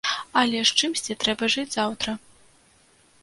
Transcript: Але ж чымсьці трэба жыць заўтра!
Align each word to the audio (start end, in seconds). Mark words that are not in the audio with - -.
Але 0.41 0.61
ж 0.69 0.77
чымсьці 0.85 1.15
трэба 1.23 1.51
жыць 1.55 1.71
заўтра! 1.75 2.17